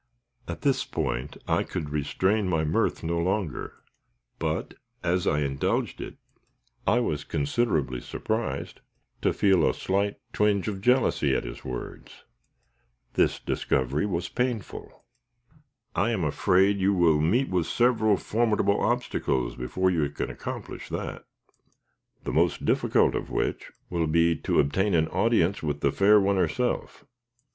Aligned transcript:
At 0.47 0.61
this 0.63 0.83
point 0.83 1.37
I 1.47 1.61
could 1.61 1.91
restrain 1.91 2.47
my 2.49 2.63
mirth 2.65 3.03
no 3.03 3.19
longer; 3.19 3.83
but, 4.39 4.73
as 5.03 5.27
I 5.27 5.41
indulged 5.41 6.01
it, 6.01 6.17
I 6.87 6.99
was 6.99 7.23
considerably 7.23 7.99
surprised 8.01 8.81
to 9.21 9.31
feel 9.31 9.63
a 9.69 9.75
slight 9.75 10.15
twinge 10.33 10.67
of 10.67 10.81
jealousy 10.81 11.35
at 11.35 11.43
his 11.43 11.63
words. 11.63 12.23
This 13.13 13.39
discovery 13.39 14.07
was 14.07 14.27
painful. 14.27 15.05
"I 15.93 16.09
am 16.09 16.23
afraid 16.23 16.77
you 16.79 16.95
will 16.95 17.19
meet 17.21 17.49
with 17.49 17.67
several 17.67 18.17
formidable 18.17 18.81
obstacles, 18.81 19.55
before 19.55 19.91
you 19.91 20.09
can 20.09 20.31
accomplish 20.31 20.89
that; 20.89 21.25
the 22.23 22.33
most 22.33 22.65
difficult 22.65 23.13
of 23.13 23.29
which 23.29 23.71
will 23.91 24.07
be 24.07 24.35
to 24.37 24.59
obtain 24.59 24.95
an 24.95 25.09
audience 25.09 25.61
with 25.61 25.81
the 25.81 25.91
fair 25.91 26.19
one 26.19 26.37
herself." 26.37 27.05